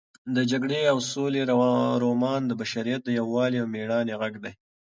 [0.35, 1.41] د جګړې او سولې
[2.03, 4.53] رومان د بشریت د یووالي او مېړانې غږ دی.